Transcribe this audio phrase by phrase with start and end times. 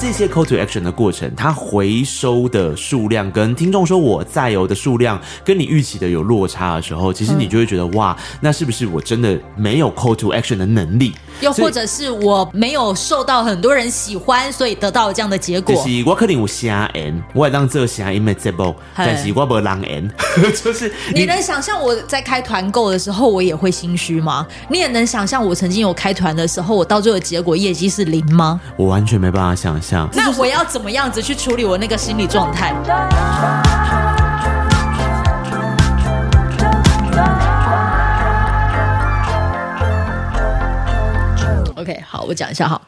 [0.00, 11.12] 这些 call to action 的过程，它回收的数量跟听众说我在游的数量跟你预期的有落差的时候，其实你就会觉得、嗯、哇，那是不是我真的没有 call to action 的能力？
[11.40, 15.74] 又或者是我没有受到很多人喜欢，所以得到了这样的结果。
[15.74, 20.10] 就是我可能有声音，我会让这个声音没节目，但是我没有人缘。
[20.62, 24.46] 就是你，你能想象我在开团购的时候，我也会心虚吗？
[24.68, 28.60] 你也能想象我曾经有开团的时候，我到最后结果业绩是零吗？
[28.76, 30.08] 我完全没办法想象。
[30.12, 32.74] 那我要怎么样子去处理我那个心理状态？
[41.80, 42.78] OK，好，我讲一下哈。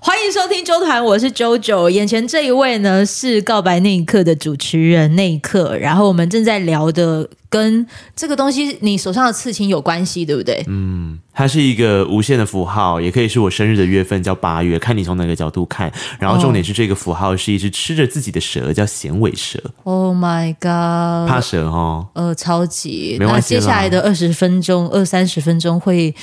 [0.00, 1.88] 欢迎收听周团，我是 JoJo。
[1.88, 10.64] 眼前这一位呢是告白那一刻的主持人那一刻，然后我们正在聊的跟这个东西，你手上的刺青有关系，对不对？
[10.66, 15.92] 嗯，它是一个无限的符号，也可以是我生日的月份，叫八月，看你从哪个角度看。
[16.18, 19.60] 然后重点是这个符号是一只吃着自己的蛇，叫衔尾蛇。
[19.84, 21.28] Oh my god！
[21.28, 22.08] 怕蛇哦？
[22.14, 23.16] 呃，超级。
[23.20, 26.14] 那接下来的二十分钟、二三十分钟会。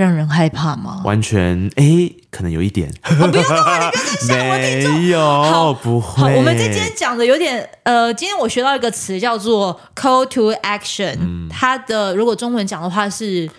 [0.00, 1.02] 让人害怕吗？
[1.04, 2.88] 完全哎，可能有一点。
[3.04, 3.90] 哦、不用的话，
[4.22, 6.22] 你不要再想，我没有，好不会。
[6.22, 13.50] 好，我们在今天讲的有点呃，今天我学到一个词叫做 “call to action”，嗯、它的如果中文讲的话是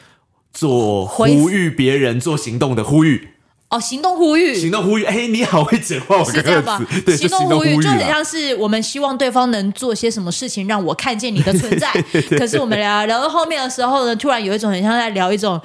[0.52, 3.28] 做呼吁别人做行动的呼吁。
[3.70, 5.04] 哦，行动呼吁，行动呼吁。
[5.04, 6.82] 哎，你好会讲话，我是这样吧？
[7.06, 11.88] 对，行动呼吁就很像是我们希望对方能做些什么事情，让我看见你的存在。
[12.36, 15.62] 可是我们聊聊到后面的时候呢，突然有一种很像在聊一种。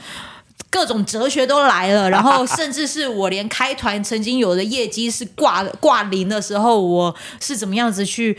[0.70, 8.36] 各种哲学都来了，然后甚至是我连开团曾经有的业绩是挂挂零的时候，我是怎么样子去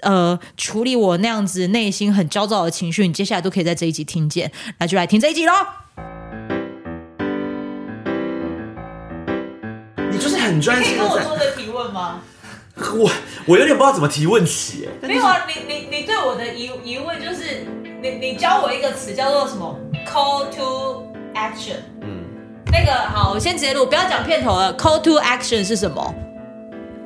[0.00, 3.06] 呃处理我那样子内心很焦躁的情绪？
[3.06, 5.52] 你接下来都可以在这一集听见，那就来听这一集喽。
[10.10, 10.96] 你就是很专心。
[10.98, 12.20] 可以跟我做的提问吗？
[12.76, 13.10] 我
[13.46, 14.88] 我有点不知道怎么提问起。
[15.02, 17.66] 没有啊，你你你对我的疑疑问就是，
[18.02, 19.76] 你你教我一个词叫做什么
[20.06, 22.24] ？Call to Action，嗯，
[22.72, 24.76] 那个好，我先直接录，不要讲片头了。
[24.76, 26.14] Call to Action 是什么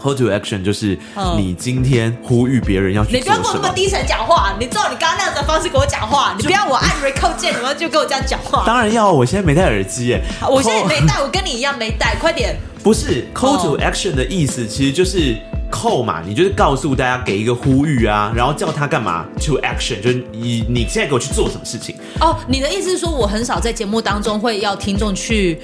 [0.00, 0.98] ？Call to Action 就是
[1.36, 3.36] 你今天呼吁别人要去做什么。
[3.36, 8.64] 你不要跟我那么低沉讲话，你知道你刚刚那样子的方式跟我讲话， 你不要我按 Record 键，然后就跟我这样讲话。
[8.66, 12.56] 当然要，我现在没戴耳机耶，我现在 没戴，我跟你一样没戴，快点。
[12.82, 15.36] 不是 Call to Action 的意思，其实就是。
[15.72, 21.96] 扣嘛，你就是告诉大家给一个呼吁啊，然后叫他干嘛？To action，就是你你现在给我去做什么事情？
[22.20, 25.58] 哦，你的意思是说我很少在节目当中会要听众去。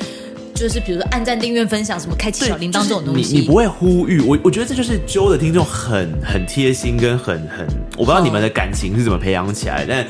[0.58, 7.64] 就是比如说按赞、订阅、分享什么，开启小铃铛这种东西，就是、你你不会呼吁我，我觉得这就是揪的听众很很贴心跟很很，
[7.96, 10.04] 我不知道你们的感情是怎么培养起来，但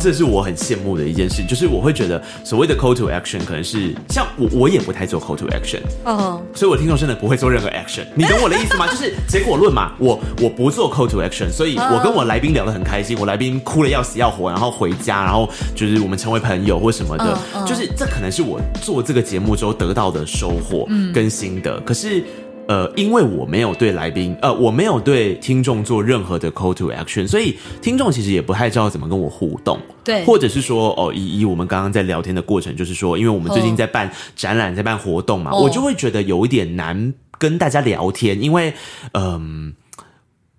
[0.00, 8.88] 这是我很羡慕的一件事，就是我会觉得所谓的 call to action 可能是像我我也不太做 call to action，哦，所以我听众真的不会做任何 action，你懂我的意思吗？
[8.90, 19.91] 就是结果论嘛，我我不做 call to action，所以我跟我来宾聊得很开心，我来宾哭得要死要活，然后回家，然后就是我们成为朋友或什么的，就是这可能是我做这个节目之后得。
[19.92, 22.24] 得到的收获跟心得，嗯、可是，
[22.66, 38.72] 呃，因为我没有对来宾，呃，我没有对听众做任何的 call to action，所以听众其实也不太知道怎么跟我互动，对，或者是说，哦，以以我们刚刚在聊天的过程，就是说，因为我们最近在办展览，在办活动嘛，哦、我就会觉得有一点难跟大家聊天，因为，
[39.12, 39.74] 嗯、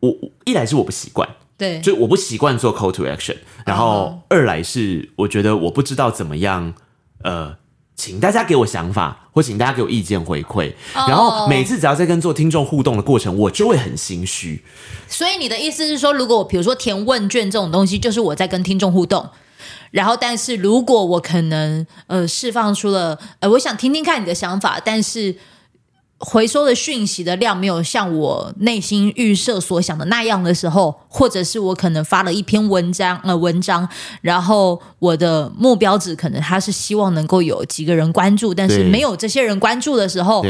[0.02, 0.16] 呃，我
[0.46, 1.28] 一来是我不习惯，
[1.58, 6.76] 对，就我不习惯做 call to action，然后二来是我觉得我不知道怎么样，
[7.24, 7.58] 呃。
[7.96, 10.74] 请大家给我想法，或请大家给我意见回馈。
[10.96, 11.10] Oh.
[11.10, 14.64] 然后每次只要在跟做听众互动的过程，我就会很心虚。
[15.08, 19.30] 所以你的意思是说，如果我比如说填问卷这种东西，就是我在跟听众互动。
[19.92, 25.36] 然后，但是如果我可能呃释放出了呃，我想听听看你的想法，但是。
[26.26, 33.88] 回收的讯息的量没有像我内心预设所想的那样的时候，或者是我可能发了一篇文章呃文章，
[34.22, 40.46] 然后我的目标值可能他是希望能够有几个人关注，但是没有这些人关注的时候，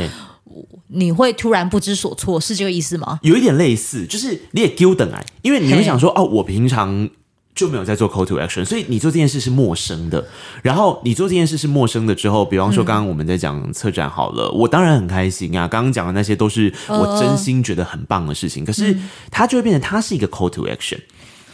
[0.90, 3.20] 你会突然不知所措，是这个意思吗？
[3.24, 7.10] 有一点类似，就是你也丢等啊，因为你会想说哦，我平常。
[7.56, 10.26] 就没有在做 call to action，所以你做这件事是陌生的。
[10.64, 15.68] 然后你做这件事是陌生的之后，比方说刚刚我们在讲策展好了，嗯、我当然很开心啊。
[15.68, 18.98] 刚刚讲的那些都是我真心觉得很棒的事情，呃、可是
[19.30, 20.98] 它就会变成它是一个 call to action，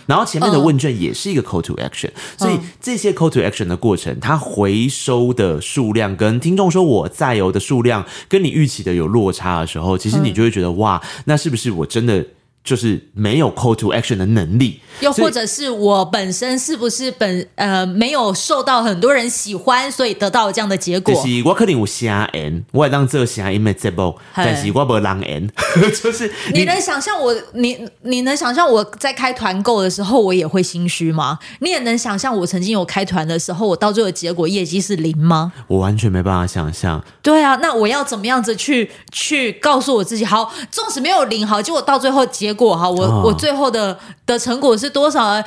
[0.06, 12.26] 然后前面的问卷也是一个 call to action，呃、所以这些 call to action 的过程，它回收的数量跟听众说我在游的数量跟你预期的有落差的时候，其实你就会觉得哇，那是不是我真的？
[12.64, 21.14] 就是没有 call to action 的能力，又或者是我本身是不是本呃没有受到很多人喜欢，所以得到这样的结果。
[21.14, 25.50] 就是我可能有瞎演，我也当这个声音没节目，但是我没人缘。
[26.04, 31.40] 就是你，你能想象我你你能想象我在开团购的时候，我也会心虚吗？
[31.60, 35.52] 你也能想象我曾经有开团的时候，我到最后结果业绩是零吗？
[35.68, 37.04] 我完全没办法想象。
[37.22, 42.60] 对啊，那我要怎么样子去去告诉我自己，好，纵使没有零，好，结果到最后结果。
[42.70, 45.42] 果哈，我、哦、我最后的的成果是多少？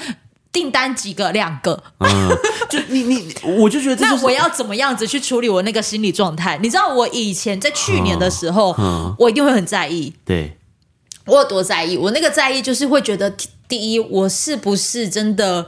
[0.50, 1.30] 订单几个？
[1.32, 1.82] 两个？
[1.98, 2.30] 嗯，
[2.70, 6.58] 就你你，我就觉得那我要怎么样子去处理我那个心理状态？
[6.62, 10.12] 你知道，我以前在去年的时候，哦、我一定会很在意。
[10.24, 10.56] 对，
[11.26, 11.98] 我有多在意？
[11.98, 13.30] 我那个在意就是会觉得，
[13.68, 15.66] 第一，我是不是真的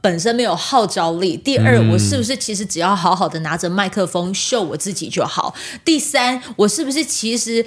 [0.00, 1.36] 本身没有号召力？
[1.36, 5.54] 第二，嗯、我是不是其实只要好好的拿着麦克风秀我自己就好？
[5.84, 7.64] 第三，我是不是其实？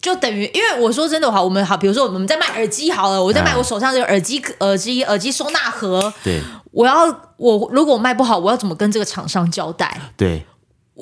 [0.00, 6.12] 就等于，因为我说真的话，我们好，比如说我们在卖耳机好了，我在卖我手上这个耳机、耳机、耳机收纳盒。
[6.22, 6.40] 对，
[6.70, 7.06] 我要
[7.36, 10.00] 我如果我卖不好，我要怎么跟这个厂商交代？
[10.16, 10.46] 对，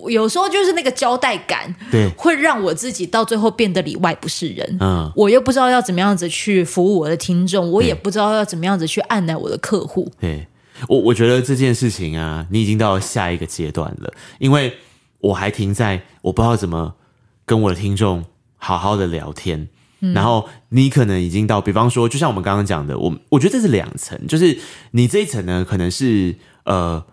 [0.09, 4.79] 有时候就是那个交代感，对，会让我自己到最后变得里外不是人。
[4.81, 10.11] 嗯，我又不知道要怎么样子去服务我的听众，我也不知道要怎么样子去按捺我的客户。
[10.19, 10.47] 对，
[10.89, 14.79] 我我觉得这件事情啊，你已经到了下一个阶段了，因为
[15.21, 16.95] 我还停在我不知道怎么
[17.45, 18.25] 跟我的听众。
[18.57, 19.69] 好好的聊天，
[20.01, 24.59] 然后你可能已经到，比方说，就像我们刚刚讲的，我我觉得这是两层，就是
[24.93, 27.05] 你这一层呢，可能是呃。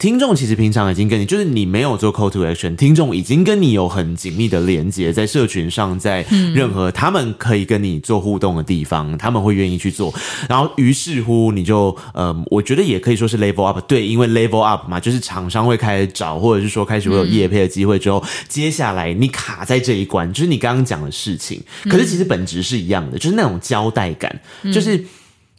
[0.00, 6.22] 听众其实平常已经跟你，就是你没有做 call to action，听众已经跟你有很紧密的连接，在社群上，在
[6.54, 10.10] 任何他们可以跟你做互动的地方，他们会愿意去做。
[10.48, 21.62] 然后于是乎，你就呃，我觉得也可以说是 level up，对，因为 level up 嘛，就是厂商会开始找，或者是说开始会有业配的机会之后，接下来你卡在这一关，就是你刚刚讲的事情。
[21.90, 24.40] 可是其实本质是一样的，就是那种交代感，
[24.72, 25.04] 就是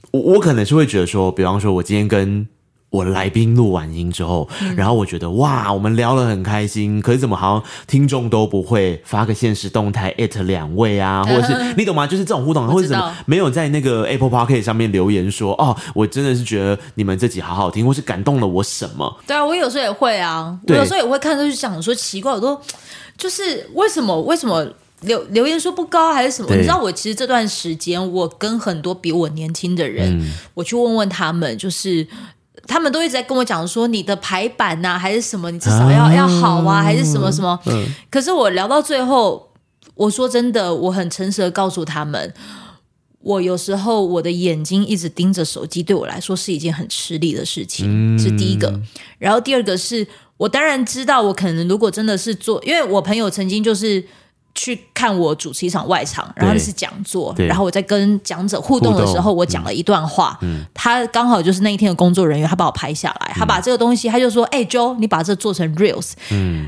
[0.10, 2.48] 我我可能是会觉得说，比方说我今天跟。
[2.92, 7.02] 我来宾录完音之后，然后我觉得哇，我们聊得很开心。
[7.02, 12.06] 可是怎么好像听众都不会发个现实动态艾特两位啊，或者是你懂吗？
[12.06, 19.22] 就是这种互动，或者什么没有在那个 Apple Pocket 上面留言说哦，我真的是觉得你们这集好好听，或是感动了我什么？
[19.26, 22.60] 对啊，我有时候也会啊，我有时候也会看就是想说奇怪，我都
[23.18, 24.68] 就是为什么为什么
[25.04, 26.54] 留留言说不高还是什么？
[26.54, 32.06] 你知道我其实这段时间我跟很多比我年轻的人，嗯、我去问问他们，就是。
[32.68, 37.60] 他们都一直在跟我讲说，你的排版呐、啊，还是什么，你至少要、啊、要好啊，还是什么什么。
[37.66, 39.52] 嗯、可是我聊到最后，
[39.96, 42.34] 我说真的，我很诚实的告诉他们，
[43.22, 48.20] 我有时候我的眼睛一直盯着手机，对我来说是一件很吃力的事情。
[48.20, 48.80] 是第一个。
[49.18, 50.06] 然后第二个是
[50.38, 54.06] 我当然知道，我可能如果真的是做，因为我朋友曾经就是。
[54.54, 66.68] 去看我主持一场外场，然后那是讲座，然后我在跟讲者互动的时候，我讲了一段话，嗯，他刚好就是那一天的工作人员，他把我拍下来，他把这个东西，他就说：“哎，Joe，你把这做成 Reels。”嗯，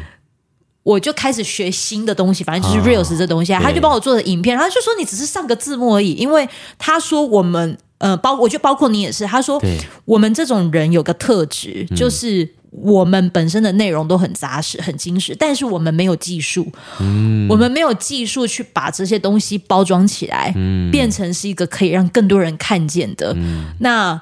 [0.83, 6.47] 我就开始学新的东西，反正就是 Reels 这东西，他就帮我做的影片，他就说：“你只是上个字幕而已。”因为
[6.77, 9.61] 他说我们，呃，包我就包括你也是，他说
[10.05, 12.55] 我们这种人有个特质就是。
[12.81, 16.67] 我们本身的内容都很扎实、很精实，但是我们没有技术，
[16.99, 23.31] 嗯，我们没有技术去把这些东西包装起来，嗯，变成是一个可以让更多人看见的。
[23.37, 24.19] 嗯，那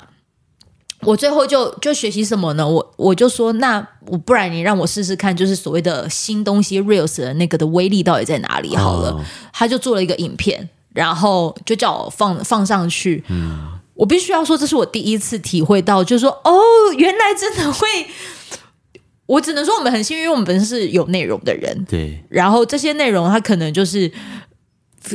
[1.04, 2.68] 我最后就就学习什么呢？
[2.68, 8.76] 我我就说，那我不然你让我试试看，就是所谓的新东西 Reels 的那个的威力到底在哪里？
[8.76, 9.24] 好了，哦，
[9.54, 13.24] 他就做了一个影片，然后就叫我放放上去。
[13.30, 16.60] 嗯，我必须要说，这是我第一次体会到，就是说，哦，
[16.98, 17.88] 原来真的会。
[19.28, 21.86] 我只能说我们很幸运，因为我们本身是有内容的人。
[21.90, 24.12] 对，然后这些内容它可能就是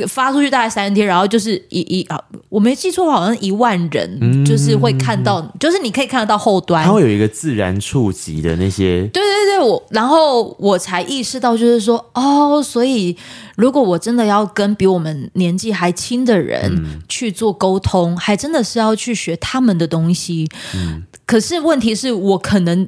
[0.07, 9.07] 发出去大概三天，然后就是一一啊，我没记错，好像一万人就是会看到，嗯、就是你可以看得到后端，它会有一个自然触及的那些。
[9.13, 13.15] 对对对，我然后我才意识到，就是说哦，所以
[13.55, 20.49] 如果我真的要跟比我们年纪还轻的人去做沟通，嗯、还真的是要去学他们的东西。
[20.75, 22.87] 嗯，可是问题是我可能。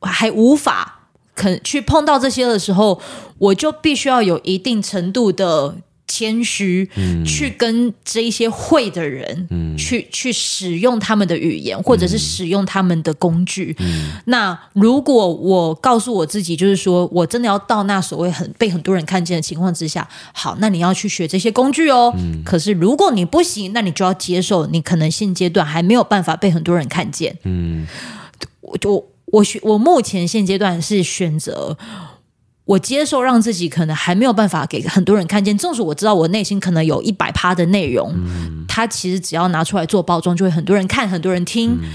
[0.00, 3.00] 还无法肯去碰到这些的时候，
[3.38, 5.74] 我就必须要有一定程度的
[6.06, 13.74] 谦虚，嗯、去跟这一些会的人，嗯、去去使用他们的语言，或者是使用他们的工具。
[13.80, 22.14] 嗯、那如果我告诉我自己，就是说我真的要到那所谓很被很多人看见的情况之下，好，那你要去学这些工具哦。
[22.16, 27.36] 嗯、可是如果你不行，那你就要接受，你可能现阶段还没有办法被很多人看见。
[27.42, 27.86] 嗯，
[28.60, 29.04] 我就。
[29.34, 31.76] 我选我目前现阶段是选择，
[32.64, 41.78] 我接受让自己可能还没有办法给很多人看见，纵使我知道我内心可能有一百趴的内容，嗯，它其实只要拿出来做包装，就会很多人看，很多人听。
[41.82, 41.92] 嗯，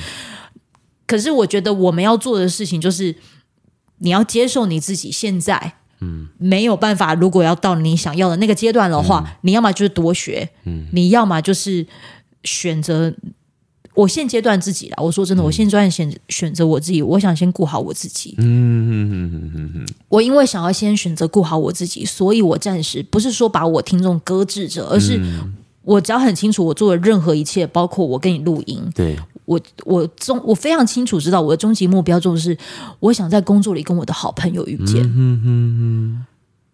[1.08, 3.16] 可是我觉得我们要做的事情就是，
[4.00, 7.14] 你要接受你自己现在，嗯，没有办法。
[7.14, 11.88] 如果要到你想要的那个阶段的话，嗯，你要么就是多学，嗯，你要么就是
[12.44, 13.14] 选择。
[14.00, 18.34] 我现阶段自己啦，我说真的，我现阶段选选择我自己，我想先顾好我自己。
[18.38, 25.20] 嗯嗯嗯嗯嗯，我因为想要先选择顾好我自己，所以我暂时不是说把我听众搁置着，而是
[25.84, 32.58] 我只要很清楚，我做的任何一切，包括我跟你录音，对我我终我非常清楚知道我的终极目标就是，
[33.00, 35.04] 我想在工作里跟我的好朋友遇见。
[35.04, 36.26] 嗯嗯嗯。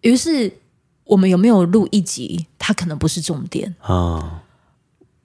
[0.02, 0.52] 于是
[1.02, 4.42] 我们有没有录一集，它可能不是重点啊。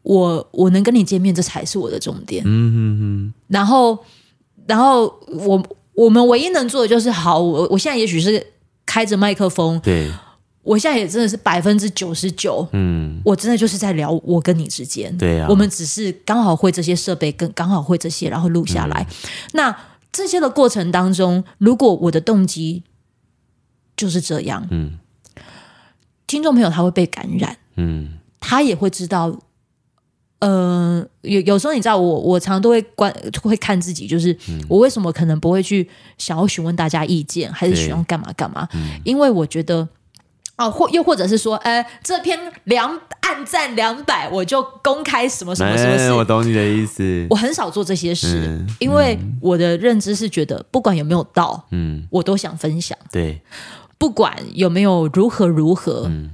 [0.03, 2.43] 我我能跟你见面，这才是我的重点。
[2.45, 3.33] 嗯哼哼。
[3.47, 3.97] 然后，
[4.65, 8.43] 然后我我们唯一能做的就是，好，我我现在也许是
[8.85, 10.11] 开着麦克风，对，
[10.63, 19.05] 我现在也真的是百分之九十九，嗯，我真的就是在聊我跟你之间，对啊，我们只是刚好会这些设备，跟刚好会这些，然后录下来。
[19.09, 19.29] 嗯。
[19.53, 19.77] 那
[20.11, 22.83] 这些的过程当中，如果我的动机
[23.95, 24.97] 就是这样，嗯，
[26.25, 29.37] 听众朋友他会被感染，嗯，他也会知道。
[30.41, 34.35] 呃，有有时候你知道我，我常常都会关会看自己，就是
[34.67, 38.67] 我为什么可能不会去想要询问大家意见，还是喜欢干嘛干嘛？
[39.03, 39.87] 因为我觉得，
[40.57, 46.11] 哦，或又或者是说，呃，这篇两暗赞两百，我就公开什么什么什么事。
[46.11, 47.27] 我懂你的意思。
[47.29, 52.97] 我很少做这些事，嗯，因为我的认知是觉得，不管有没有到，嗯，我都想分享。
[53.11, 53.39] 对，
[53.99, 56.31] 不管有没有如何如何，嗯。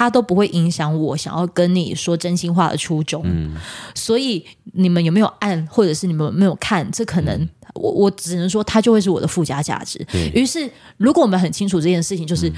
[0.00, 3.54] 他都不会影响我想要跟你说真心话的初衷，嗯，
[3.94, 4.42] 所以
[4.72, 10.02] 你们有没有按，或者是你们有没有看，这可能我我只能说，它就会是我的附加价值。
[10.32, 12.50] 于是，如果我们很清楚这件事情，就是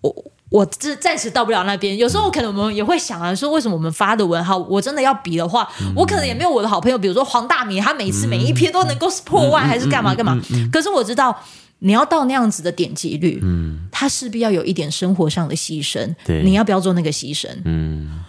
[0.00, 0.12] 我
[0.50, 1.96] 我这暂时到不了那边。
[1.96, 10.36] 有时候可能我们也会想啊，说为什么我们发的文哈，我真的要比的话，我可能也没有我的好朋友，比如说黄大米，他每次每一篇都能够破万，还是干嘛干嘛。
[10.72, 11.40] 可是我知道。
[11.80, 17.48] 你要到那样子的点击率，嗯，他势必要有一点生活上的牺牲，对，你要不要做那个牺牲？
[17.64, 18.24] 嗯，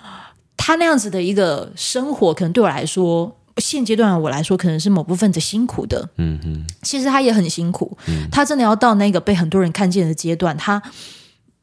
[0.55, 10.81] 他那样子的一个生活，可能对我来说，现阶段我来说，可能是某部分的辛苦的，嗯嗯，其实他也很辛苦，嗯，他真的要到那个被很多人看见的阶段，他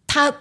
[0.08, 0.32] 他，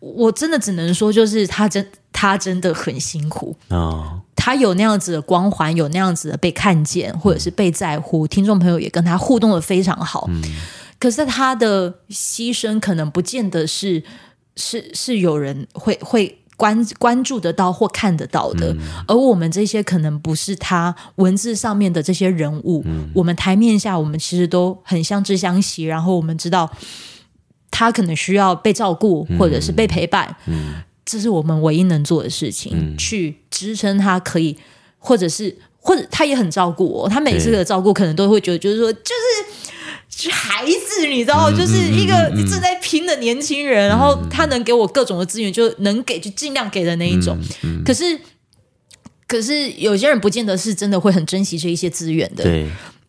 [0.00, 3.56] 我真的只能说，就是他真他真的很辛苦。
[3.68, 4.20] 哦。
[4.42, 10.42] 他有那样子的光环，有那样子的被看见，或者是被在乎，嗯，听众朋友也跟他互动的非常好，嗯。
[11.00, 14.02] 可是他的牺牲可能不见得是
[14.54, 18.78] 是是有人会会关关注得到或看得到的，嗯，
[19.08, 26.70] 而我们这些可能不是他文字上面的这些人物，嗯，我们台面下我们其实都很相知相惜，然后我们知道
[27.70, 30.74] 他可能需要被照顾或者是被陪伴，嗯，
[31.06, 34.58] 这是我们唯一能做的事情，嗯，去支撑他可以，
[34.98, 39.69] 或者是或者他也很照顾我，他每次的照顾可能都会觉得就是说就是。
[40.28, 42.12] 孩子，你知道，就是一个
[42.48, 47.38] 正在拼的年轻人，然后他能给我各种的资源，就能给就尽量给的那一种。
[47.84, 48.18] 可是，
[49.28, 52.42] 可是有些人不见得是真的会很珍惜这一些资源的。
[52.42, 52.68] 对。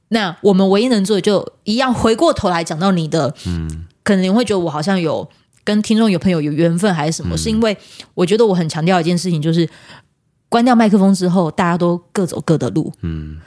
[0.09, 5.27] 那我们唯一能做的，就一样回过头来讲到你的，嗯，可能你会觉得我好像有
[5.63, 7.37] 跟听众有朋友有缘分，还是什么？
[7.37, 7.75] 是因为
[8.13, 9.67] 我觉得我很强调一件事情，就是
[10.49, 12.91] 关掉麦克风之后，大家都各走各的路。
[13.01, 13.39] 嗯。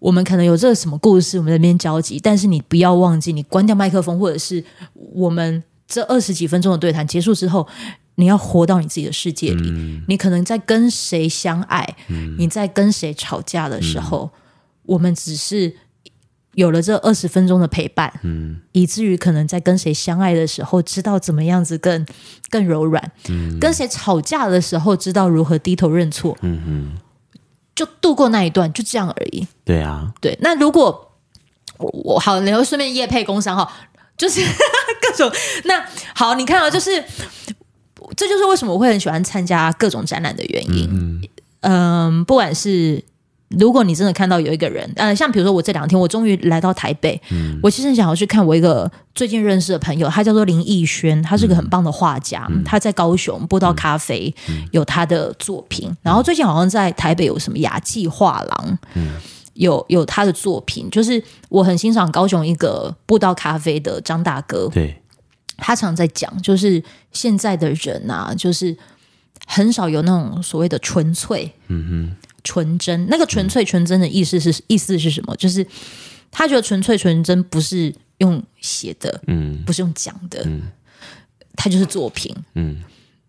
[0.00, 4.64] 我们可能有这个什么故事，我们在那边交集，但是你不要忘记，你关掉麦克风，或者是
[4.94, 7.68] 我们这二十几分钟的对谈结束之后，
[8.14, 9.70] 你要活到你自己的世界里。
[9.70, 14.40] 嗯、你可能在跟谁相爱，嗯、你在跟谁吵架的时候，嗯、
[14.86, 15.74] 我们只是
[16.54, 22.06] 有了这二十分钟的陪伴，嗯、以至于可能在跟谁相爱的时候，知道怎么样子更
[22.48, 26.36] 更柔软；嗯、跟谁吵架的时候，知道如何低头认错。
[26.40, 26.92] 嗯嗯
[27.80, 29.46] 就度过那一段，就这样而已。
[29.64, 30.36] 对啊，对。
[30.42, 31.12] 那如果
[31.78, 33.72] 我我好，然后顺便业配工商哈，
[34.18, 34.42] 就是
[35.00, 35.32] 各种
[35.64, 35.82] 那
[36.14, 37.02] 好，你看啊，就是
[38.14, 40.88] 这就是为什么我会很喜欢参加各种展览的原因。
[40.92, 41.22] 嗯，
[41.60, 43.02] 嗯，不管是。
[43.58, 59.14] 如果你真的看到有一个人，呃，像比如说我这两天，我终于来到台北，嗯，我其实想要去看我一个最近认识的朋友，他叫做林奕轩，他是个很棒的画家，嗯，他在高雄波道咖啡，嗯，有他的作品，嗯，然后最近好像在台北有什么雅记画廊，嗯，
[59.54, 65.02] 有有他的作品，就是我很欣赏高雄一个布道咖啡的张大哥，对，
[65.56, 66.80] 他常在讲，就是
[67.10, 68.76] 现在的人啊，就是
[69.44, 72.16] 很少有那种所谓的纯粹，嗯哼。
[72.44, 75.34] 纯真，那个纯粹纯真的意思是、嗯、意思是什么？
[75.36, 75.66] 就是
[76.30, 80.62] 他觉得纯粹纯真不是用写的，嗯，不是用讲的，嗯，
[81.56, 82.34] 它就是作品。
[82.54, 82.82] 嗯，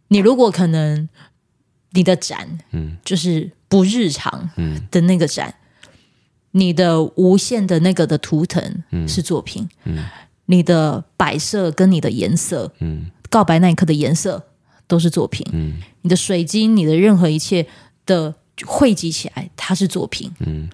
[0.10, 1.10] 你如果可能，
[1.91, 4.88] 你的展，嗯，就是不日常，嗯。
[4.91, 5.53] 的那个展，
[5.84, 5.89] 嗯、
[6.51, 10.06] 你的无限的那个的图腾，是作品，嗯，
[10.46, 14.46] 你的摆设跟你的颜色，嗯，告白那一刻的颜色
[14.88, 17.65] 都是作品，嗯，你的水晶，你的任何一切
[18.06, 20.70] 的汇集起来，它是作品，嗯。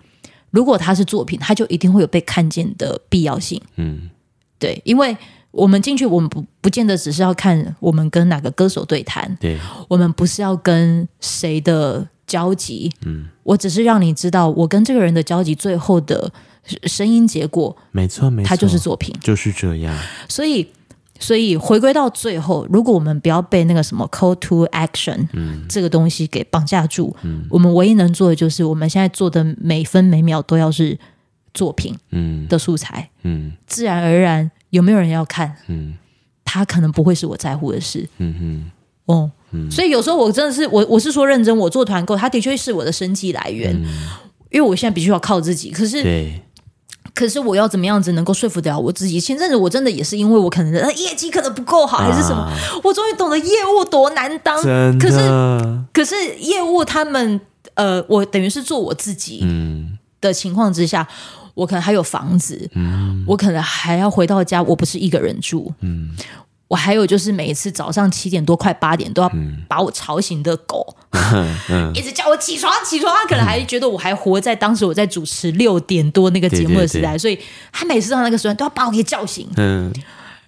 [0.50, 3.62] 如果它是作品，它就一定会有被看见的必要性。
[3.76, 4.10] 嗯，
[4.58, 5.16] 对，因为
[5.52, 12.90] 我们进去，我们不不见得只是要看我们跟哪个歌手对谈，对，我们不是要跟谁的交集。
[13.06, 16.32] 嗯，我只是让你知道，我跟这个人的交集最后的
[16.84, 19.96] 声音结果，没错，没错，它就是作品，就是这样。
[20.30, 20.66] 所以。
[21.20, 30.98] 所以回归到最后，如果我们不要被那个什么 call to action、嗯、这个东西给绑架住、嗯，我们唯一能做的就是我们现在做的每分每秒都要是
[31.54, 31.96] 作品
[32.48, 33.10] 的素材。
[33.24, 35.56] 嗯，自然而然有没有人要看？
[35.68, 35.96] 嗯，
[36.46, 38.08] 他可能不会是我在乎的事。
[38.18, 38.72] 嗯
[39.06, 43.86] 哼，哦，嗯、所以有时候我真的是我我是说认真，我做团购，它的确是我的生计来源、嗯，
[44.52, 45.72] 因为我现在必须要靠自己。
[45.72, 46.42] 可是对。
[47.18, 49.20] 可是我要怎么样子能够说服得了我自己？
[49.20, 54.56] 前阵子我真的也是因为我可能业绩可能不够好，还是什么，啊、我终于懂得业务多难当。
[55.00, 55.18] 可是
[55.92, 57.42] 可是业务他们
[57.74, 59.44] 呃，我等于是做我自己
[60.22, 65.74] 的情况之下，嗯、我可能还有房子、嗯，我可能还要回到家，我不是一个人住。
[65.82, 66.16] 嗯
[66.68, 69.32] 我还有就是每一次早上七点多快八点都要
[69.70, 77.40] 把我吵醒的狗， 嗯嗯、一直叫我起床起床，他可能还觉得我还活在当时我在主持六点多那个节目的时代，对对对，所以
[77.72, 79.48] 他每次到那个时段都要把我给叫醒。
[79.56, 79.94] 嗯，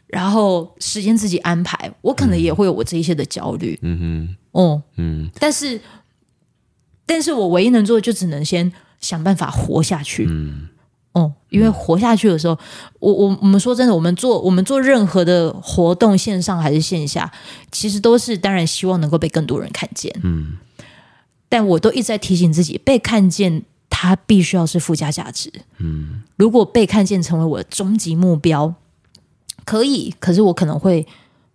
[0.08, 3.80] 然后时间自己安排，我可能也会有我这一些的焦虑。
[3.82, 5.80] 嗯哼，哦，嗯，但是，
[7.06, 10.26] 但是我唯一能做的就只能先想办法活下去。
[10.30, 10.68] 嗯。
[11.50, 12.58] 哦，因为活下去的时候，
[13.00, 17.32] 我我我们说真的，我们做我们做任何的活动，线上还是线下，
[17.72, 20.14] 其实都是当然希望能够被更多人看见。
[20.24, 20.58] 嗯，
[21.48, 25.52] 但我都一直在提醒自己，被看见它必须要是附加价值。
[25.80, 28.76] 嗯，如果被看见成为我的终极目标，
[29.66, 31.06] 可以，可是我可能会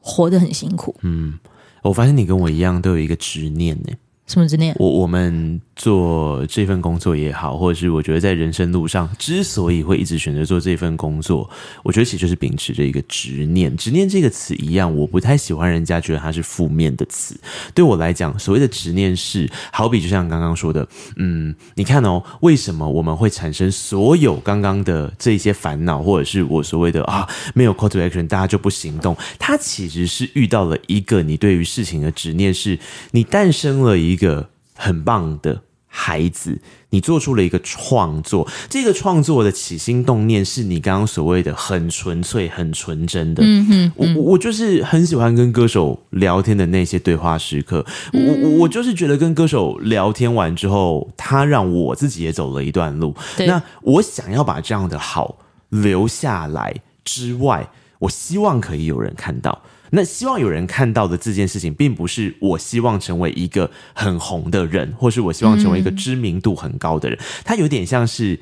[0.00, 0.94] 活得很辛苦。
[1.02, 1.38] 嗯，
[1.82, 3.92] 我发现你跟我一样，都有一个执念呢。
[4.26, 4.74] 什么执念？
[4.78, 11.48] 我我们做这份工作也好，或者是我觉得在人生路上，之所以会一直选择做这份工作，
[11.82, 13.76] 我觉得其实就是秉持着一个执念。
[13.76, 17.38] 执念这个词一样，我不太喜欢人家觉得它是负面的词。
[17.74, 29.14] 对我来讲，所谓的执念是，好比就像刚刚说的，嗯，你看哦，为什么我们会产生所有刚刚的这些烦恼，或者是我所谓的啊，没有 call to action，大家就不行动？
[29.38, 32.78] 它其实是遇到了一个你对于事情的执念，是
[33.10, 34.13] 你诞生了一。
[34.14, 38.48] 一个很棒的孩子，你做出了一个创作。
[38.68, 43.42] 这个创作的起心动念是你刚刚所谓的很纯粹、很纯真的。
[43.44, 47.84] 嗯哼，嗯，我我就是很喜欢跟歌手聊天的那些对话时刻。
[48.12, 53.14] 我我我就是觉得跟歌手聊天完之后，他让我自己也走了一段路。
[53.46, 56.74] 那我想要把这样的好留下来
[57.04, 57.68] 之外，
[58.00, 59.62] 我希望可以有人看到。
[59.94, 67.18] 那希望有人看到的这件事情，并不是我希望成为一个很红的人，或是我希望成为一个知名度很高的人。
[67.44, 68.38] 它有点像是，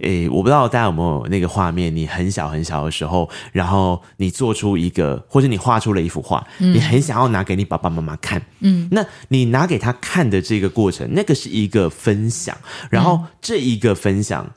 [0.00, 12.56] 诶，我不知道大家有没有那个画面，你很小很小的时候，然后你做出一个，或者你画出了一幅画，你很想要拿给你爸爸妈妈看，嗯，那你拿给他看的这个过程，那个是一个分享，
[12.90, 14.52] 然后这一个分享。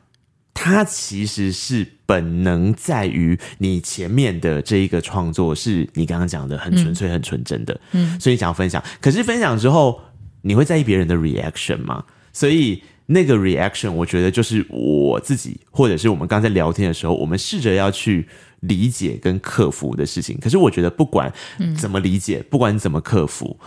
[0.61, 8.83] 它其实是本能在于你前面的这一个创作，是你刚刚讲的很纯粹、很纯真的，嗯，所以想要分享。
[8.99, 10.01] 可是分享之后，
[10.41, 12.03] 你会在意别人的 reaction 吗？
[12.33, 18.27] 所以那个 reaction，我觉得就是我自己，或者是我们刚才聊天的时候，我们试着要去
[18.61, 20.35] 理解跟克服的事情。
[20.41, 21.31] 可是我觉得，不管
[21.77, 23.59] 怎么理解，不管怎么克服。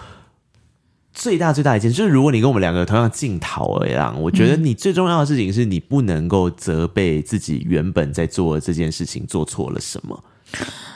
[1.13, 10.25] 最大最大一件就是，如果你跟我们两个同样镜头一样，我觉得你最重要的事情是你不能够责备自己原本在做这件事情做错了什么。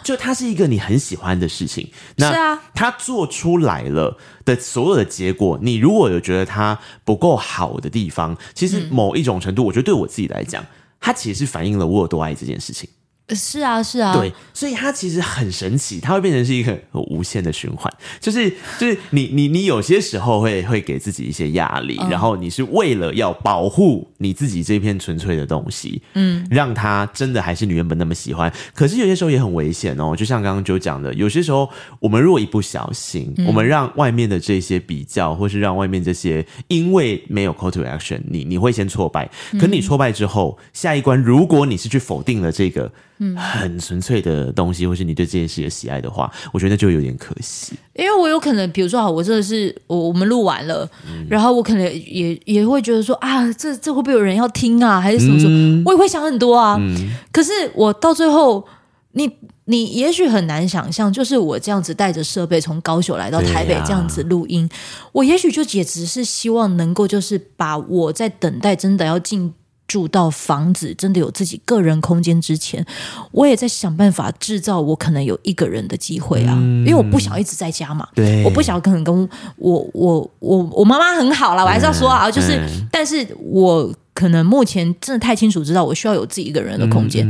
[0.02, 10.64] 就它是一个你很喜欢的事情，那是啊，他做出来了的所有的结果，你如果有觉得它不够好的地方，其实某一种程度，我觉得对我自己来讲，
[11.00, 12.88] 它其实是反映了我有多爱这件事情。
[13.34, 42.88] 是啊，是啊，对，所以它其实很神奇，它会变成是一个无限的循环，就是就是你你你有些时候会会给自己一些压力，嗯，然后你是为了要保护你自己这片纯粹的东西，嗯，让它真的还是你原本那么喜欢，可是有些时候也很危险哦，就像刚刚就讲的，有些时候我们如果一不小心，嗯，我们让外面的这些比较，或是让外面这些因为没有 call to action，你你会先挫败，可你挫败之后，下一关如果你是去否定了这个。
[43.36, 47.74] 很纯粹的东西，或是你对这件事的喜爱的话，我觉得那就有点可惜。
[47.94, 55.50] 因为我有可能，比如说，好，我真的是我我们录完了，嗯、然后我可能也也会觉得说啊，这这会不会有人要听啊，还是什么什么？
[55.50, 56.76] 嗯、我也会想很多啊。
[56.78, 58.66] 嗯、可是我到最后，
[59.12, 59.30] 你
[59.64, 64.76] 你也许很难想象，就是我这样子带着设备从高雄来到台北这样子录音，啊、
[65.12, 69.54] 我也许就也只是希望能够就是把我在等待真的要进。
[69.88, 72.84] 住到房子真的有自己个人空间之前，
[73.32, 87.28] 我也在想办法制造我可能有一个人的机会啊，嗯、因为我不想一直在家嘛，对，我不想可能跟我我我我妈妈很好啦，我还是要说啊，嗯、就是，嗯、但是我可能目前真的太清楚知道，我需要有自己一个人的空间。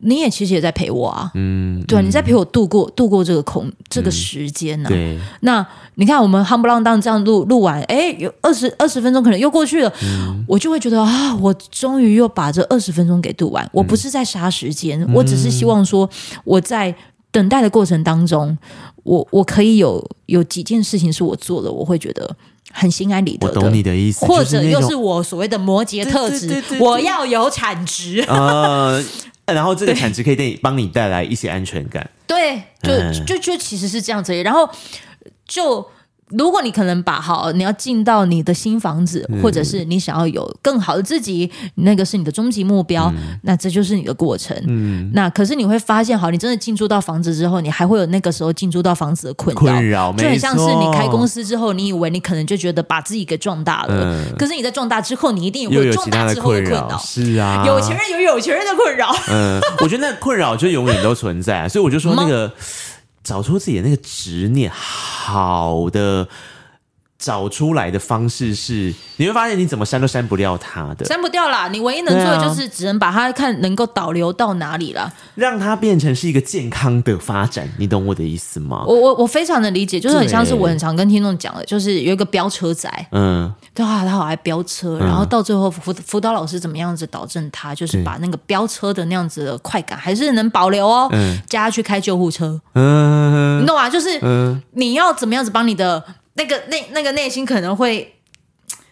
[0.00, 4.88] 你也其实也在陪我啊，嗯，对，你在陪我度过度过这个空这个时间呢。
[4.88, 9.92] 对，那你看我们夯不浪当这样录录完，哎，有二十二十分钟可能又过去了，
[10.46, 13.68] 我就会觉得啊，我终于又把这二十分钟给度完。
[13.72, 16.08] 我不是在杀时间，我只是希望说
[16.44, 16.94] 我在
[17.32, 18.56] 等待的过程当中，
[19.02, 22.36] 我我可以有有几件事情是我做的，我会觉得
[22.70, 23.60] 很心安理得的。
[23.60, 28.22] 我懂你的意思，或者又是我所谓的摩羯特质，我要有产值。
[29.46, 32.08] 然后这个产值可以带帮你带来一些安全感。
[32.26, 34.34] 对，就就就其实是这样子。
[34.42, 34.70] 然后
[35.46, 35.90] 就。
[36.30, 44.56] 如果你可能把好，你要进到你的新房子，嗯、或者是你想要有更好的自己，那个是你的终极目标，嗯、那这就是你的过程。
[44.66, 56.98] 嗯，那可是你会发现，好，你真的进驻到房子之后，你还会有那个时候进驻到房子的困扰，困扰，就很像是你开公司之后，你以为你可能就觉得把自己给壮大了，嗯、可是你在壮大之后，你一定有壮大之后的困扰。
[56.98, 59.14] 是啊，有钱人有有钱人的困扰。
[59.30, 62.52] 嗯，我觉得那困扰就永远都存在，所以我就说那个。
[63.26, 66.28] 找出自己的那个执念，好的。
[67.18, 71.68] 找出来的方式是，你会发现你怎么删都删不掉它的，删不掉啦。
[71.68, 77.66] 你唯一能做的就是只能把它看能够导流到哪里了，让它变成是一个健康的发展。
[77.78, 78.84] 你懂我的意思吗？
[78.86, 93.88] 我我我非常的理解，就是很像是我很常跟听众讲的，就是有一个飙车仔，嗯，对啊，他好爱飙车，然后到最后辅辅导老师怎么样子导正他，就是把那个飙车的那样子的快感还是能保留哦，嗯，加他去开救护车，嗯，你懂吗？
[93.88, 94.20] 就是
[94.72, 96.04] 你要怎么样子帮你的。
[96.36, 98.14] 那个那那个内心可能会，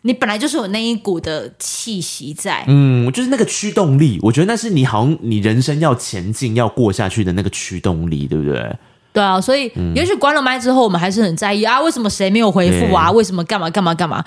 [0.02, 4.18] 你本来就是有那一股的气息在，嗯，就是那个驱动力。
[4.22, 8.76] 我觉得那是你好像你人生要前进要过下去的那个驱动力，对不对？
[9.12, 13.10] 对啊，所以、嗯、也许关了麦之后，我们还是很在意啊，为什么谁没有回复啊？
[13.12, 14.24] 为什么干嘛干嘛干嘛？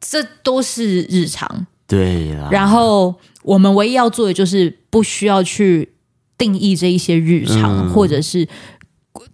[0.00, 2.48] 这都是日常，对啦。
[2.52, 5.92] 然后我们唯一要做的就是不需要去
[6.36, 8.46] 定义这一些日常，嗯、或者是。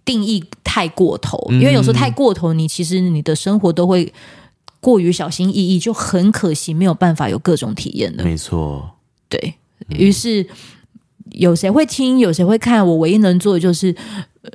[0.03, 4.11] 定义太过头，因为有时候太过头，你其实你的生活都会
[4.79, 8.23] 过于小心翼翼，就很可惜，没有办法有各种体验的。
[8.23, 8.89] 没错，
[9.27, 9.53] 对，
[9.89, 10.45] 于是
[11.31, 13.95] 有谁会听，有谁会看，我唯一能做的就是，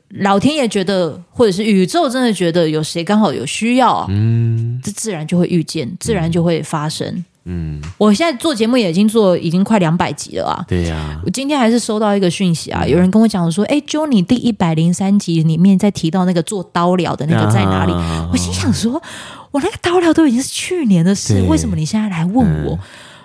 [0.09, 7.07] 老天爷觉得，或者是宇宙真的觉得有谁刚好有需要，嗯，这自然就会遇见，自然就会发生。
[7.09, 7.25] 嗯，
[7.99, 10.65] 我现在做节目也已经做已经快两百集了啊。
[10.67, 17.93] 对呀、啊，我今天还是收到一个讯息啊，嗯、有人跟我讲说，哎，Johnny 第一百零三集里面在提到那个做刀疗的那个在哪里？
[17.93, 19.01] 啊、我心想说，
[19.51, 22.75] 我那个刀疗都已经是去年的事，为什么你现在来问我？
[22.75, 22.79] 嗯、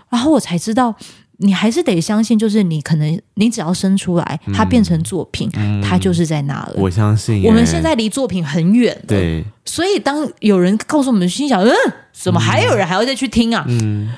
[0.10, 0.95] 然后我才知道。
[1.41, 6.73] 你还是得相信，就是你可能你只要生出来，它变成作品，嗯、它就是在那了。
[6.78, 9.43] 我相信，我们现在离作品很远，对。
[9.65, 11.73] 所以当有人告诉我们，心想，嗯，
[12.13, 13.65] 怎么还有人还要再去听啊？
[13.67, 14.10] 嗯，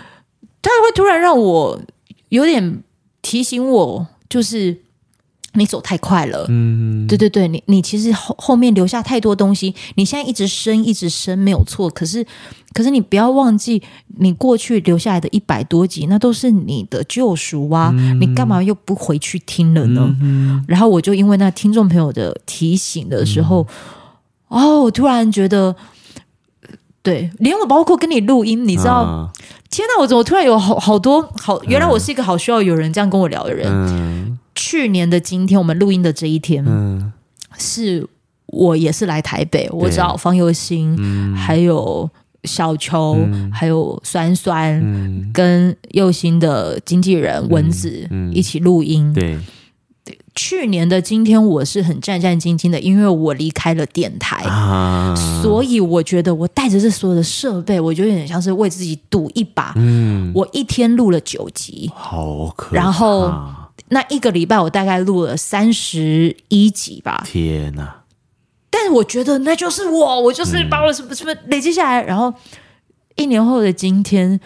[0.61, 1.81] 他会突然让我
[2.29, 2.83] 有点
[3.21, 4.77] 提醒我，就是。
[5.53, 12.25] 你走太快了，嗯，对对对，你你其实后后面留下太多东西，你现在一直升一直升没有错，可是
[12.73, 13.83] 可是你不要忘记，
[14.19, 20.15] 你过去留下来的一百多集，那都是你的救赎啊，嗯、你干嘛又不回去听了呢？
[20.21, 23.67] 嗯、然后我就因为那听众朋友的提醒的时候，
[24.47, 25.75] 嗯、哦，我突然觉得，
[27.03, 29.29] 对，连我包括跟你录音，你知道，啊、
[29.69, 33.67] 天哪，我怎么突然有好好多好，原来我是一个好需要有人这样跟我聊的人。
[33.69, 37.11] 嗯去年的今天，我们录音的这一天，嗯，
[37.57, 38.05] 是
[38.47, 42.09] 我也是来台北，对我找方佑兴，嗯、还有
[42.43, 49.13] 小球，嗯、还有酸酸，嗯、跟佑兴的经纪人文子、嗯、一起录音。
[49.13, 49.39] 对，
[50.03, 59.71] 对，去年的今天，我是很战战兢兢的，因为我离开了电台，啊、所以我觉得我带着这所有的设备，我觉得有点像是为自己赌一把。
[59.77, 63.33] 嗯，我一天录了九集，好可怕，然后。
[63.91, 67.23] 那一个礼拜我大概录了三十一集吧。
[67.25, 68.03] 天哪！
[68.69, 72.33] 但是我觉得那就是我，我就是把我什么什么累积下来，嗯、然后
[73.17, 74.39] 一年后的今天，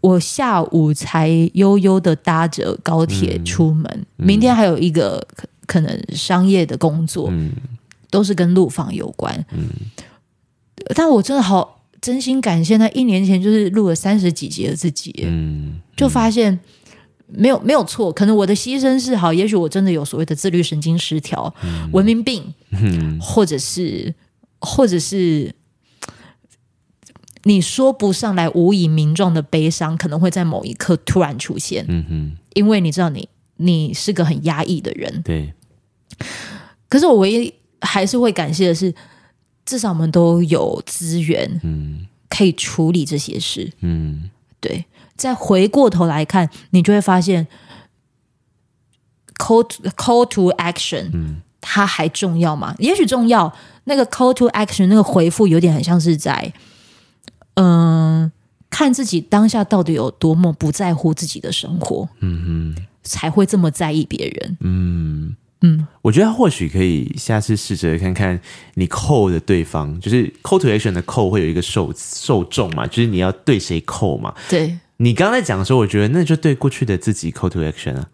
[0.00, 3.84] 我下午才悠悠的搭着高铁出门，
[4.18, 7.50] 嗯、明天还有一个可可能商业的工作，嗯、
[8.10, 9.44] 都是跟录房有关。
[9.50, 9.68] 嗯、
[10.94, 16.56] 但我真的好真心感谢那一年前就是录了三十几集的自己，嗯、就发现
[17.28, 24.14] 没有没有错，可能我的牺牲是好，也许我真的有所谓的自律神经失调、嗯、文明病，嗯、或者是
[24.60, 25.54] 或者是。
[27.44, 31.82] 你说不上来无以名状的悲伤，可能会在某一刻突然出现。
[31.88, 35.22] 嗯哼，因为你知道你，你你是个很压抑的人。
[35.22, 35.54] 对。
[36.90, 38.92] 可是我唯一还是会感谢的是，
[39.64, 43.72] 至少我们都有资源，嗯，可以处理这些事。
[43.80, 44.28] 嗯，
[44.60, 44.84] 对。
[45.18, 47.46] 再回过头来看，你就会发现
[49.36, 52.74] ，call to, call to action，嗯，它还重要吗？
[52.78, 53.52] 也许重要。
[53.84, 56.52] 那个 call to action，那个回复有点很像是在。
[57.54, 58.30] 嗯，
[58.70, 64.56] 看自己当下到底有多么不在乎自己的生活，嗯哼，才会这么在意别人。
[64.60, 68.38] 嗯嗯，我觉得或许可以下次试着看看
[68.74, 74.32] 你 call 的对方，就是 call to action 的 call 会有一个受受众嘛，就是你要对谁 call 嘛。
[74.48, 78.06] 对，你刚才讲的时候，我觉得那就对过去的自己 call to action 啊。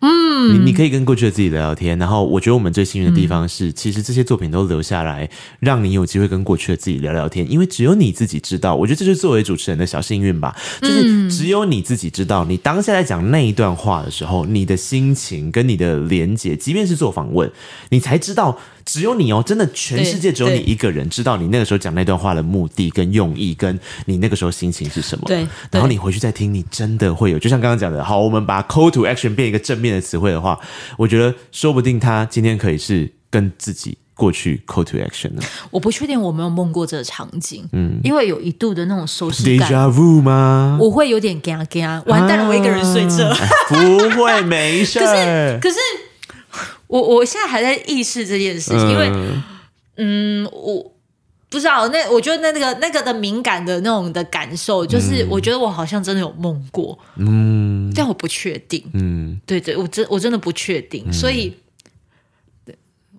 [0.00, 5.28] 嗯，你你可以跟过去的自己聊聊天，然后我觉得我们最幸运的地方是，嗯、其实这些作品都留下来，
[5.60, 8.74] 让你有机会跟过去的自己聊聊天，因为只有你自己知道。
[8.76, 17.50] 我觉得这就是作为主持人的小幸运吧，就是只有你自己知道，你当下在讲那一段话的时候，你的心情跟你的连接，即便是做访问，
[17.90, 18.58] 你才知道。
[18.86, 25.24] 只有你哦，真的，全世界只有你一个人知道你那个时候讲那段话的目的跟用意，跟你那个时候心情是什么。
[25.26, 30.58] 对，然后你回去再听，你真的会有，就像刚刚讲的，好，我们把 call to action 变一个正面的词汇的话，
[30.96, 35.42] 我觉得说不定他今天可以是跟自己过去 call to action 呢。
[35.72, 40.78] 我不确定我没有梦过这个场景，嗯，因为有一度的那种熟悉感，Deja vu 吗？
[40.80, 43.36] 我会有点惊惊，完蛋了，我一个人睡着，啊、
[43.68, 45.00] 不会，没事。
[45.04, 45.76] 可是，可是。
[46.88, 49.12] 我我现在还在意识这件事情，因为，
[49.96, 50.92] 嗯，我
[51.48, 61.56] 不知道那我觉得那那个那个的敏感的那种的感受，就是我觉得我好像真的有梦过，嗯，但我不确定，嗯，对对，我真我真的不确定，所以，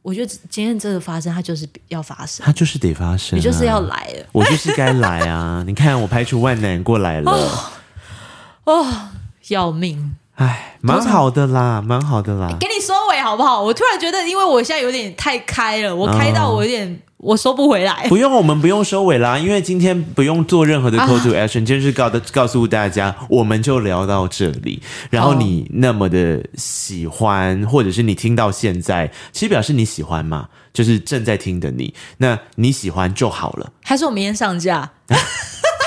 [0.02, 5.64] 我觉得今天真的发生，它就是要发生，它就是得发生，你就是要来了，我就是该来啊！
[5.68, 7.32] 你看，我排除万难过来了，
[8.64, 9.10] 哦，
[9.50, 10.16] 要命！
[10.38, 12.56] 哎，蛮好的啦，蛮好的啦。
[12.60, 13.62] 给你收尾好不好？
[13.62, 18.06] 我突然觉得，因为我现在有点太开了，我开到我有点、哦、我收不回来。
[18.08, 24.80] 不用，我们不用收尾啦，因为今天不用做任何的 call to action，、啊、就是告的告诉大家，我们就聊到这里。
[25.10, 33.72] 然后你那么的喜欢，或者是你听到现在，其实表示你喜欢嘛，就是正在听的你，那你喜欢就好了。
[33.84, 34.92] 还是我明天上架？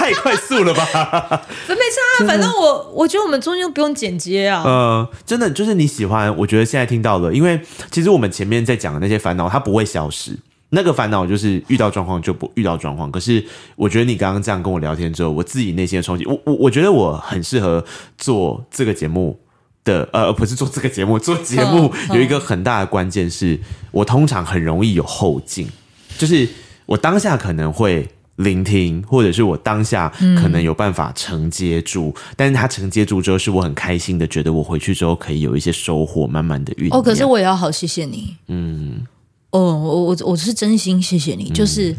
[0.00, 0.82] 太快速了吧？
[1.68, 4.64] 没差，反正我我觉得我们中间不用剪接啊。
[4.66, 7.60] 嗯，真的就是你喜欢，我觉得现在听到了，因为
[7.90, 10.34] 其实我们前面在讲的那些烦恼，它不会消失。
[10.70, 13.12] 那个烦恼就是遇到状况就不遇到状况。
[13.12, 13.44] 可是
[13.76, 17.84] 我觉得你刚刚这样跟我聊天之后，我自己内心的冲击，我我我觉得我很适合
[18.16, 19.38] 做这个节目
[19.84, 23.60] 的，呃，不是做这个节目，做节目有一个很大的关键是，
[23.90, 25.68] 我通常很容易有后劲，
[26.16, 26.48] 就是
[26.86, 28.08] 我当下可能会。
[28.40, 30.08] 聆听，或者是我当下
[30.40, 36.98] 可能有办法承接住，嗯、但是他承接住之后，是我很开心的，觉得我回去之后可以有一些收获，慢慢的酝酿。
[36.98, 39.06] 哦，可是我也要好谢谢你，嗯，
[39.50, 41.96] 哦，我我我是真心谢谢你，就是、嗯、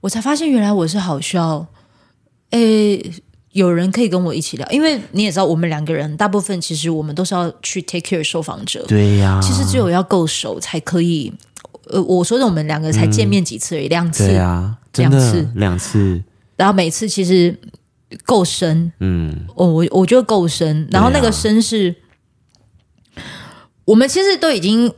[0.00, 1.66] 我才发现原来我是好需要，
[2.50, 3.12] 诶，
[3.52, 11.32] 有人可以跟我一起聊，因为你也知道，我们两个人大部分其实我们都是要去 take care 受访者，对呀、啊，其实只有要够熟才可以。
[11.90, 16.22] 呃，我说的我们两个才见面几次而已，两、嗯、次，对啊，两次，两次，
[16.56, 17.56] 然后每次其实
[18.24, 21.94] 够深，嗯，哦，我我觉得够深，然后那个深是，
[23.14, 23.22] 啊、
[23.84, 24.92] 我们其实都已经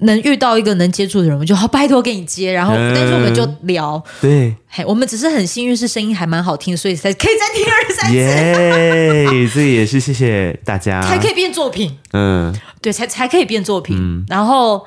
[0.00, 14.86] 能遇到一个能接触的人，我们就好拜托给你接，然后、嗯、但是我们就聊，对，嘿，我们只是很幸运是声音还蛮好听，所以才可以再听二三次，耶， 这也是谢谢大家，才可以变作品，嗯，对，才才可以变作品，嗯、然后。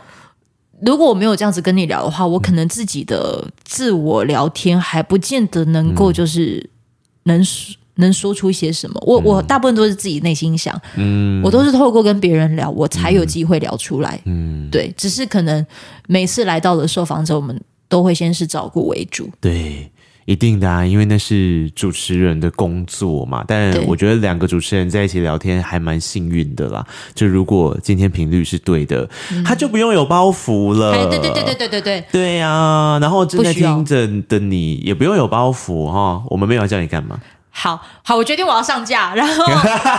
[0.85, 6.69] 如果我没有这样子跟你聊的话，我可能自己的自我聊天还不见得能够就是
[7.23, 8.99] 能说能说出一些什么。
[9.05, 14.91] 我我大部分都是自己内心想，嗯，我都是透过跟别人聊，我才有机会聊出来，嗯，对。
[14.97, 15.65] 只是可能
[16.07, 19.89] 每次来到的受访者，我们都会先是照顾为主，对。
[20.25, 23.43] 一定的啊因为那是主持人的工作嘛。
[23.47, 26.85] 但我觉得两个主持人在一起聊天还蛮幸运的啦。
[27.13, 29.09] 就如果今天频率是对的
[29.45, 31.07] 他就不用有包袱了。
[31.07, 32.05] 对对对对对对对。
[32.11, 36.23] 对啊然后正在听着的你也不用有包袱哈。
[36.27, 37.19] 我们没有要叫你干嘛？
[37.55, 39.13] 好好我决定我要上架。
[39.15, 39.45] 然后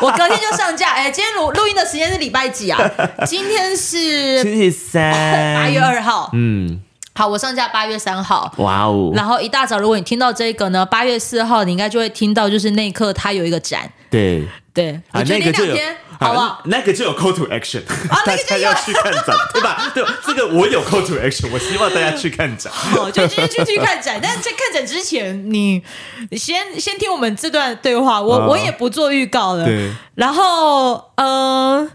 [0.00, 0.90] 我隔天就上架。
[0.90, 2.80] 哎今天录录音的时间是礼拜几啊？
[3.26, 6.30] 今天是星期三八月二号。
[6.32, 6.80] 嗯。
[7.16, 8.52] 好，我上架八月三号。
[8.58, 9.12] 哇哦！
[9.14, 13.88] 然后一大早，如果你听到这个呢，八月四号，你应该就会听到，就是那一刻它有一个展。
[14.10, 15.76] 对对，啊，那个就有。
[16.18, 16.60] 好不好？
[16.66, 19.92] 那个就有 call to action，啊，那个就要去看展，对吧？
[19.94, 22.72] 对，这个我有 call to action，我希望大家去看展。
[22.72, 25.82] 好，就今天去去看展，但是在看展之前，你
[26.30, 29.64] 你先先听我们这段对话，我、哦、我也不做预告了。
[29.64, 31.88] 对，然后呃。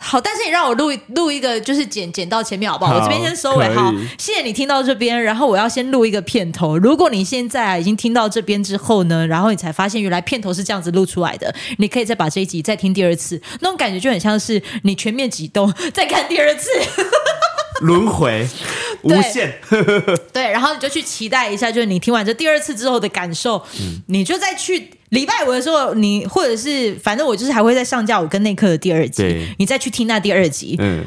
[0.00, 2.92] 好，但是你让我录录一个，就是剪剪到前面好不好？
[2.92, 3.92] 好，我这边先收尾好。
[4.16, 6.78] 谢谢你听到这边，然后我要先录一个片头。
[6.78, 16.70] 如果你现在、啊、已经听到这边之后呢，然后你才发现原来片头是这样子录出来的，你可以再把这一集再听第二次，那种感觉就很像是你全面启动 再看第二次。
[17.80, 18.44] 轮回
[19.02, 19.54] 无限，
[20.32, 30.76] 对，然后你就去期待一下，就是你听完这第二次之后的感受，嗯、你就再去礼拜五的时候，你或者是反正我就是还会再上架我跟内克的第二集，你再去听那第二集。
[30.78, 31.04] 嗯，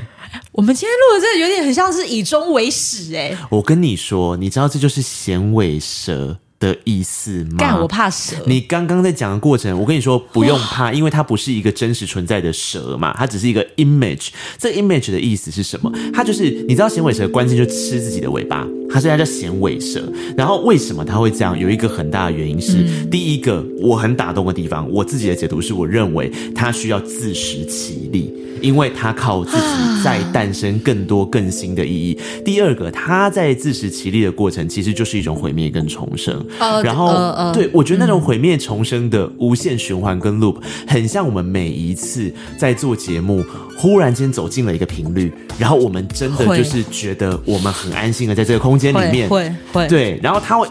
[0.51, 7.57] 我们今天录的这个有点很像是以终为始哎、欸，我跟你说，你知道这就是衔尾蛇的意思吗？
[7.57, 8.37] 干，我怕蛇。
[8.45, 14.29] 你刚刚在讲的过程，我跟你说不用怕，因为它不是一个真实存在的蛇嘛，它只是一个 image。
[14.57, 15.91] 这 image 的意思是什么？
[16.13, 20.01] 它就是你知道响尾蛇的关键就吃自己的尾巴，它所以它叫响尾蛇。
[20.37, 21.57] 然后为什么它会这样？
[21.57, 28.31] 有一个很大的原因是，嗯、第一个我很打动的地方，我自己的解读是我认为它需要自食其力。
[28.61, 32.15] 因为它靠自己再诞生更多更新的意义。
[32.45, 36.45] 第二个，它在自食其力的过程，其实就是一种毁灭跟重生。
[36.59, 43.43] 然后，对，我觉得那种毁灭重生的无限循环跟 loop，很像我们每一次在做节目，
[43.77, 50.67] 忽然间走进了一个频率，然后我们真的就是觉得我们很安心的在这个空间里面，会会对，然后他会。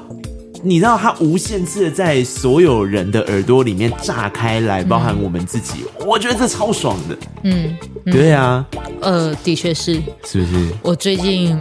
[0.62, 7.16] 你知道它无限次的在所有人的耳朵里面炸开来，包含我们自己，嗯、我觉得这超爽的。
[7.44, 8.62] 嗯，嗯对啊，
[9.00, 10.68] 呃，的确是，是不是？
[10.82, 11.58] 我最近，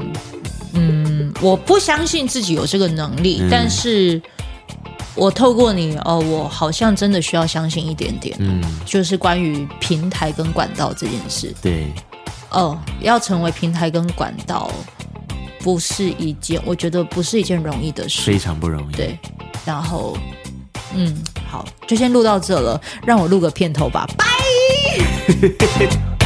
[1.29, 4.21] 嗯，我不相信自己有这个能力，嗯、但是
[5.15, 8.35] 我透过你，哦，我好像真的需要相信一点点。
[8.39, 11.53] 嗯，就是关于平台跟管道这件事。
[11.61, 11.87] 对，
[12.49, 14.71] 哦，要成为平台跟管道。
[15.61, 18.95] 不是一件，我觉得不是一件容易的事，非常不容易。
[18.95, 19.19] 对，
[19.65, 20.17] 然后，
[20.95, 24.25] 嗯，好，就先录到这了，让我录个片头吧，拜。